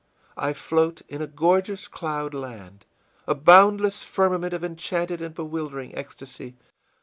[0.35, 2.87] I float in a gorgeous cloud land,
[3.27, 6.55] a boundless firmament of enchanted and bewildering ecstasy!